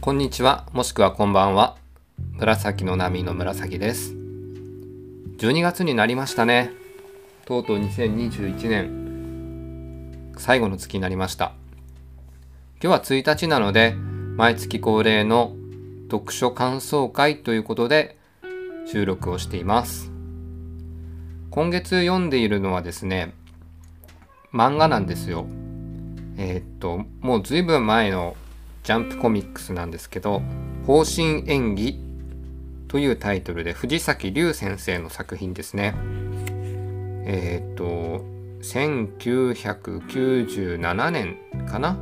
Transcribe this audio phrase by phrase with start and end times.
[0.00, 1.76] こんにちは、もしくはこんばんは。
[2.32, 4.14] 紫の波の紫です。
[5.36, 6.70] 12月になりましたね。
[7.44, 11.52] とうとう2021年最後の月になりました。
[12.82, 13.94] 今日は1日なので、
[14.38, 15.54] 毎月恒例の
[16.10, 18.16] 読書感想会ということで
[18.86, 20.10] 収録をしています。
[21.50, 23.34] 今月読んでいるのはですね、
[24.50, 25.44] 漫画なんですよ。
[26.38, 28.34] えーっと、もうずいぶん前の
[28.82, 30.42] ジャンプコミックスなんですけど
[30.86, 31.98] 「方針演技」
[32.88, 35.94] というタイトルで藤崎龍先生の作品ですね。
[37.24, 38.24] えっ、と
[38.62, 41.96] 1997年かな？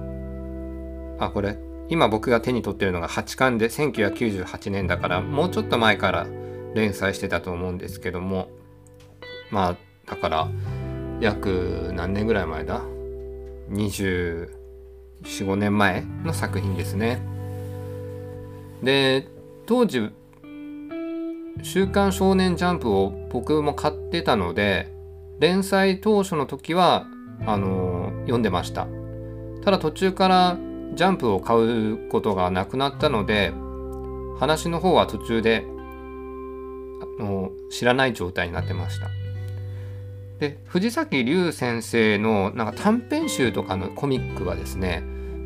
[1.19, 6.27] あこれ今僕が手に取ってるのが8巻で1998年だからもうちょっと前から
[6.75, 8.49] 連載してたと思うんですけども
[9.51, 9.77] まあ
[10.07, 10.49] だから
[11.21, 12.83] 約何年ぐらい前だ
[13.71, 14.58] ？20
[15.23, 17.21] 45年前の作品ですね。
[18.83, 19.29] で
[19.67, 20.11] 当時
[21.63, 24.93] 「週刊少年ジャンプ」を僕も買ってたので
[25.41, 27.07] 連載当初の時は
[27.47, 28.87] あの読んでました。
[29.65, 30.57] ただ途中から
[30.95, 33.53] ジャンプを買うことがなくなったので
[34.39, 35.65] 話の方は途中で
[37.19, 39.28] あの知らない状態になってました。
[40.39, 45.03] で藤崎龍先生のなんか短編集とかのコミックはですね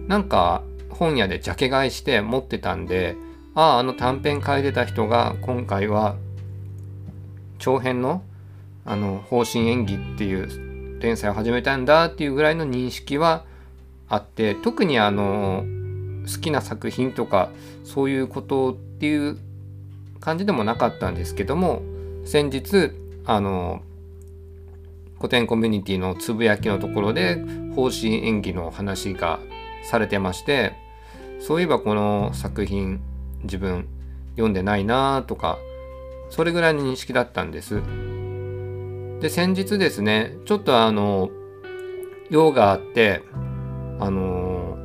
[0.07, 3.17] なんか本屋でジャケ買いして持ってたんで
[3.55, 6.17] あああの短編書いてた人が今回は
[7.59, 8.23] 長編の
[8.85, 13.45] あの方針演技っていう連載を始めたんだっていうぐらいの認識は
[14.09, 15.65] あって特にあの
[16.27, 17.51] 好きな作品とか
[17.85, 19.39] そういうことっていう
[20.21, 21.83] 感じでもなかったんですけども
[22.25, 22.93] 先日
[23.25, 23.83] あの
[25.23, 27.37] 古典コミュニティのつぶやきのところで
[27.77, 29.39] 方針演技の話が
[29.85, 30.73] されてまして
[31.39, 33.01] そういえばこの作品
[33.45, 33.87] 自分
[34.33, 35.59] 読んでないなとか
[36.29, 37.83] それぐらいの認識だったんです。
[39.21, 41.31] で先日ですねちょっとあの
[42.29, 43.23] 用があって
[44.01, 44.77] あの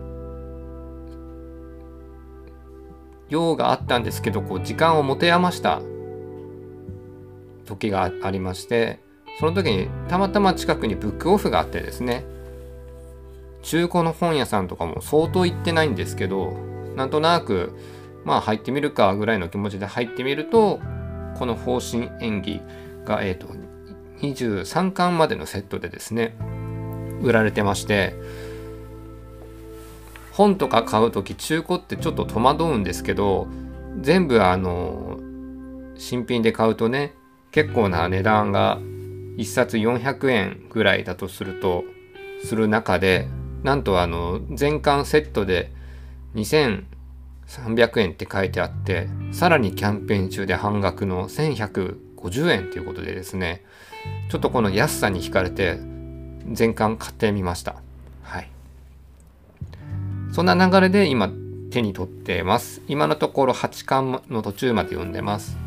[3.28, 5.82] 用があったんですけどこう時間を持て余した
[7.66, 9.07] 時がありまして
[9.40, 12.26] その時にたまたま近くにブックオフがあってですね
[13.62, 16.54] 中古の本屋さんとかも相当行ってないんですけど
[16.96, 17.78] なんとなく
[18.26, 20.80] まあ入ってみるかぐらいの気持ちで入ってみると
[21.38, 22.62] この方針演技
[23.06, 23.48] が、えーと、
[24.22, 26.36] 23巻までのセットでですね
[27.22, 28.16] 売られてまして
[30.32, 33.48] 本とか買う時中古ってちょっと戸惑うんですけど
[34.02, 35.20] 全部あの
[35.96, 37.14] 新品で買うとね
[37.52, 38.80] 結構な値段が
[39.38, 41.84] 1冊400円ぐらいだとすると
[42.44, 43.28] する中で
[43.64, 45.72] なんとあの全巻セットで
[46.36, 53.64] 2300円って書いてあってさらにキャンペーン中で半額の1150円ということでですね
[54.30, 55.80] ちょっとこの安さに惹かれて
[56.52, 57.76] 全巻買ってみました。
[58.24, 58.50] はい。
[60.32, 61.30] そんな流れで今
[61.72, 62.82] 手に取ってます。
[62.88, 65.58] 今のところ8巻の途中まで読んでます。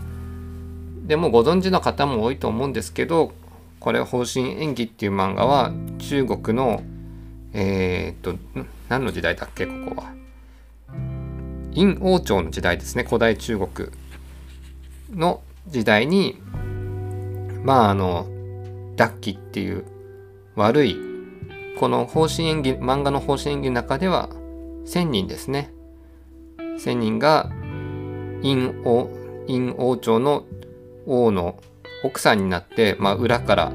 [1.07, 3.33] でもご存知の方も多いと思うんですけど
[3.81, 6.83] これ「方針演技」っていう漫画は中国の
[7.53, 8.39] えー、っと
[8.89, 10.13] 何の時代だっけここは。
[11.73, 13.05] 殷王朝の時代ですね。
[13.05, 13.89] 古代中国
[15.15, 16.37] の時代に
[17.65, 18.27] まああの
[18.97, 19.85] ダッキっていう
[20.57, 20.97] 悪い
[21.79, 24.29] この方針演技漫画の方針演技の中では
[24.85, 25.73] 1,000人ですね。
[26.59, 27.51] 1,000人が
[28.43, 29.09] 殷王
[29.47, 30.45] 殷王朝の
[31.07, 31.59] 王の
[32.03, 33.73] 奥さんになって、まあ、裏から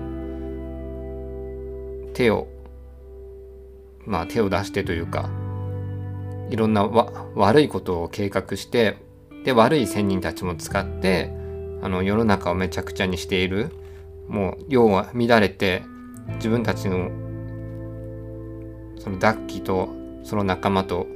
[2.13, 2.47] 手を
[4.05, 5.29] まあ手を出してというか
[6.49, 8.97] いろんな悪いことを計画して
[9.43, 11.31] で悪い仙人たちも使って
[11.81, 13.71] あの世の中をめちゃくちゃにしている。
[14.27, 15.83] もう世は乱れて
[16.35, 17.09] 自分たちの
[18.99, 19.89] そのダッキと
[20.23, 21.07] その仲間と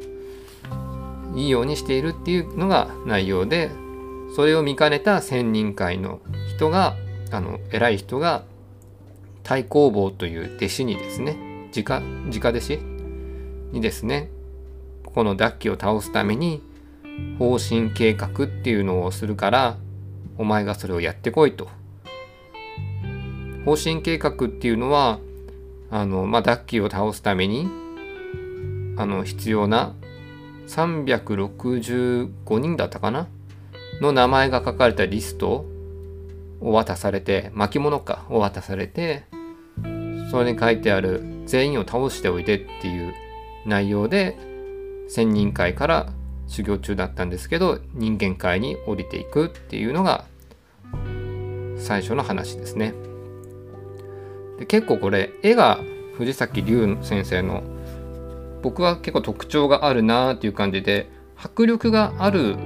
[1.35, 3.71] いいようにしているっていうのが内容で
[4.35, 6.21] それを見かねた仙人会の
[6.59, 6.97] 人が
[7.31, 8.43] あの偉い人が
[9.43, 11.37] 太公望という弟子にですね
[11.73, 12.79] 直直弟子
[13.71, 14.29] にですね
[15.05, 16.61] このダッキを倒すために
[17.37, 19.77] 方針計画っていうのをするから
[20.37, 21.69] お前がそれをやってこいと。
[23.63, 25.19] 方針計画っていうのは
[25.89, 27.69] あの、まあ、ダッキを倒すために
[28.97, 29.95] あの必要な
[30.67, 33.27] 365人だったかな
[34.01, 35.68] の名前が書かれたリスト
[36.61, 39.23] を渡されて巻物かを渡されて
[40.31, 43.13] それに書いてある全員を倒しておいでっていう
[43.65, 44.37] 内容で
[45.09, 46.09] 千人会から
[46.47, 50.25] 修行中だったんですけど人間界に降りていくっていうのが
[51.77, 52.93] 最初の話ですね。
[54.57, 55.79] で結構これ絵が
[56.17, 57.63] 藤崎龍先生の
[58.61, 62.57] 僕は結構特徴があるなっていう感じで迫力がある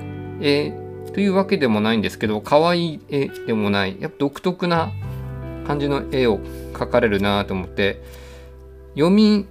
[0.42, 0.72] 絵
[1.14, 4.92] というわけでもないんですけど可愛い絵でもないやっぱ独特な
[5.66, 6.40] 感じの絵を
[6.74, 8.02] 描かれるなと思って
[8.96, 9.46] 読み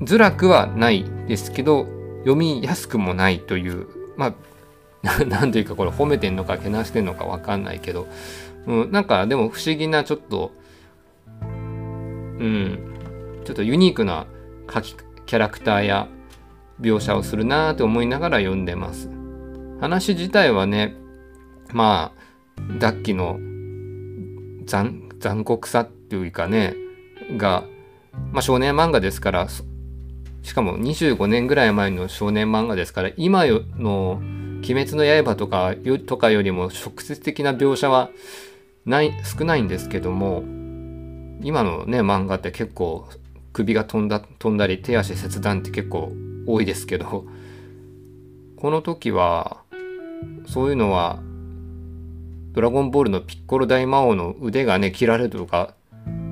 [0.00, 1.86] づらくはないですけど
[2.20, 3.86] 読みやすくもないという
[4.16, 8.06] まあ何 というかこれ褒めてんのかけなしてんのか分かんないけど、
[8.66, 10.52] うん、なんかでも不思議なちょっと
[11.42, 12.78] うん
[13.44, 14.26] ちょっとユニークな
[14.66, 14.94] 描き
[15.26, 16.08] キャラクターや
[16.80, 19.17] 描写をするなと思いながら読んでます。
[19.80, 20.94] 話自体はね
[21.72, 23.38] まあダッキの
[24.66, 26.74] 残残酷さっていうかね
[27.36, 27.64] が、
[28.32, 29.48] まあ、少年漫画ですから
[30.42, 34.20] しかも25年ぐらい前の少年漫画ですから今の
[34.64, 35.74] 「鬼滅の刃」とか
[36.06, 38.10] とかよりも直接的な描写は
[38.84, 40.42] ない少ないんですけども
[41.42, 43.08] 今のね漫画って結構
[43.52, 46.12] 首が飛んだ飛んだり手足切断って結構
[46.46, 47.24] 多いですけど
[48.56, 49.58] この時は
[50.46, 51.20] そういうのは
[52.52, 55.74] ドラゴンボールのピッコロ大魔王の腕がね切られるとか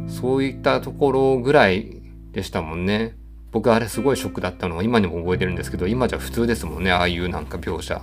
[0.09, 2.03] そういったところぐらい
[2.33, 3.17] でしたもんね。
[3.53, 8.03] 僕あれすごいショックだったのは今にも覚えてるんですけど今じゃ普通ですもんねああいうなんか描写。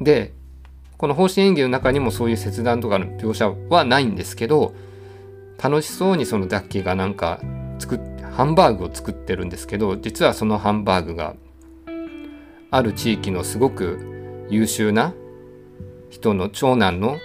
[0.00, 0.32] で
[0.96, 4.74] この方針演技の中にもそういう切断とかの描写はないんですけど
[5.62, 7.40] 楽しそうにそのダッキーがなんか
[7.78, 8.00] 作っ
[8.38, 11.34] ハンバーグを作ってるんですけど実はそのハンバーグが
[12.70, 14.17] ある地域のすごく
[14.50, 15.14] 優秀な
[16.10, 17.18] 人の長男の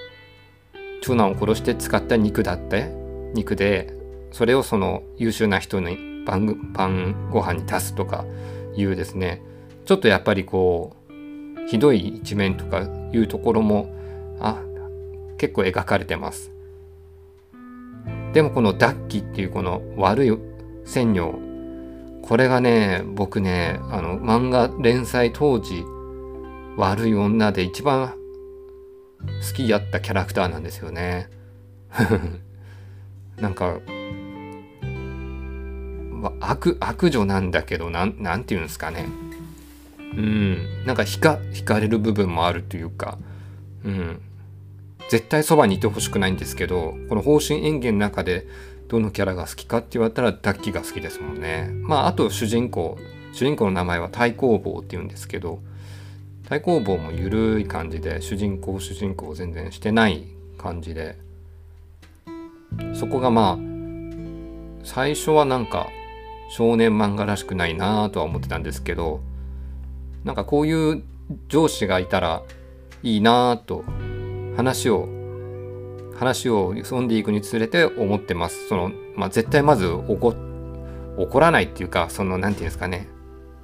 [1.02, 2.90] 長男を殺して使った肉だって
[3.34, 3.94] 肉で
[4.32, 8.26] それをその優秀な人に晩晩ご飯に足すとか
[8.76, 9.42] いうですね。
[9.86, 13.94] ちょっとやっぱりこうひどい一面とかいうところも
[14.40, 14.62] あ
[15.38, 16.52] 結構描かれてます。
[18.34, 20.38] でもこのダッキっていうこの悪い
[20.86, 21.36] 千女
[22.24, 25.86] これがね僕ねあの漫画連載当時
[26.78, 28.14] 悪い女で一番
[29.20, 31.30] 好きやったキャラクターなんですよね。
[33.40, 33.80] なんか
[36.40, 39.08] 悪悪女なんだけどなんなんて言うんですかね。
[40.16, 40.86] うん。
[40.86, 43.18] なんか惹か惹かれる部分もあるというか。
[43.84, 44.22] うん。
[45.10, 48.48] 絶対そばにいてほしくないんですけどこの方針演技の中で
[48.88, 51.70] どのキャラが好きかって言われたらダッキーが好きですもんね。
[51.82, 52.98] まああと主人公。
[53.34, 55.60] 主人公の名前は太公坊って言うんですけど
[56.44, 61.18] 太公坊もゆるい感じで主人公主人公全然してない感じで
[62.94, 63.74] そこがまあ
[64.84, 65.88] 最初はなんか
[66.50, 69.22] 少年漫画らしくないなとは思ってたんですけど
[70.24, 71.04] なんかこういう
[71.48, 72.44] 上司がいたら
[73.02, 73.84] いいなと
[74.56, 75.08] 話を
[76.18, 78.68] 話を読んでいくにつれて思ってます。
[78.68, 80.36] そのまあ、絶対まず怒
[81.18, 83.08] 怒らないっていうかその何て言うんですかね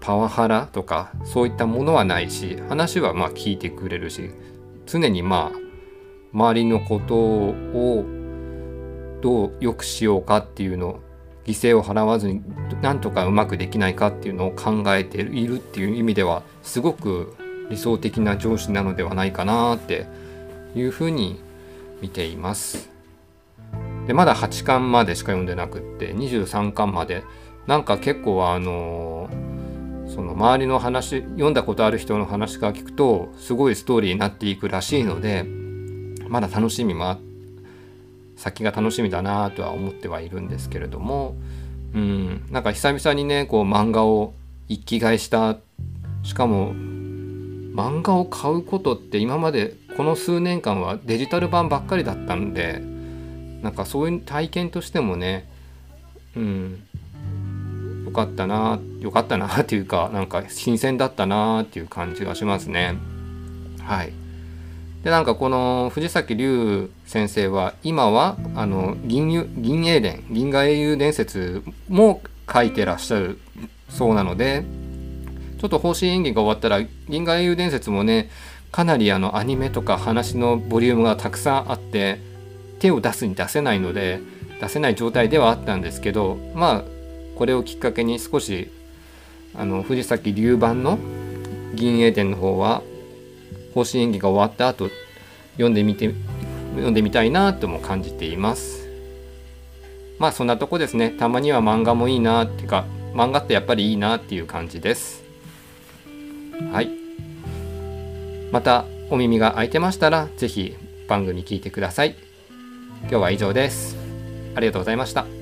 [0.01, 4.31] パワハラとかそういったものはないし話はまあ聞いてくれるし
[4.85, 5.59] 常にまあ
[6.33, 8.05] 周りのことを
[9.21, 10.99] どう良くしようかっていうの
[11.45, 12.43] 犠牲を払わずに
[12.81, 17.35] なんとかうまくできないかっていうのを考えているっていう意味ではすごく
[17.69, 20.05] 理想的な上司なのではないかなって
[20.75, 21.41] いうふうに
[22.01, 22.89] 見ています。
[24.07, 27.23] でまだ8巻までしか読んでなくって23巻まで
[27.67, 29.29] なんか結構あの
[30.09, 35.45] その周りの話読んだことある人の話から聞くとすごいストーリーになっていくらしいので
[36.27, 37.17] まだ楽しみも
[38.35, 41.35] 先が楽しみだなとは思ってはいるんですけれども
[41.93, 44.33] うんなんか久々にねこう漫画を
[44.67, 45.57] 一気買いした。
[46.23, 52.81] しかも漫画を買うことって今までこの数年間はデジタル版ばっかりだったんで
[53.61, 55.49] なんかそういう体験としてもね
[56.35, 56.83] うん
[58.09, 62.95] よかったなよかったな っていうかなんか新鮮だったなっていう感じがしますね。
[63.83, 64.13] はい。
[65.03, 73.39] でなんかこの藤崎龍先生は今はあの銀銀英伝銀河英雄伝説も書いてらっしゃる
[73.87, 74.65] そうなので
[75.61, 78.29] ちょっと方針演技が終わったら銀河英雄伝説もね
[78.71, 82.19] かなりあのアニメとか話のボリュームがたくさんあって
[82.79, 84.19] 手を出すに出せないので
[84.59, 86.98] 出せない状態ではあったんですけどまあ
[87.39, 88.69] これをきっかけに少し
[89.55, 90.99] あの藤崎龍版の
[91.73, 92.83] 銀英伝の方は
[93.73, 94.89] 方針演技が終わった後
[95.53, 96.13] 読んでみて
[96.71, 98.89] 読んでみたいなとも感じています。
[100.19, 101.11] まあそんなとこですね。
[101.11, 105.23] たまには漫画もいいなっていうか漫画ってやっぱりいいなっていう感じです。
[106.73, 106.89] はい。
[108.51, 110.75] またお耳が開いてましたら是非
[111.07, 112.17] 番組聞いてください。
[113.03, 113.95] 今日は以上です。
[114.55, 115.38] ありがとうございました。